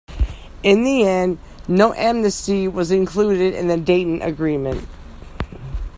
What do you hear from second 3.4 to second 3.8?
in the